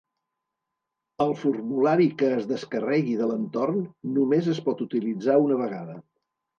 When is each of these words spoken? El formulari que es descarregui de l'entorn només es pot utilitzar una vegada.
El 1.25 1.33
formulari 1.41 2.09
que 2.23 2.31
es 2.39 2.49
descarregui 2.55 3.15
de 3.23 3.31
l'entorn 3.35 3.81
només 4.19 4.53
es 4.59 4.67
pot 4.69 4.87
utilitzar 4.91 5.41
una 5.49 5.65
vegada. 5.67 6.05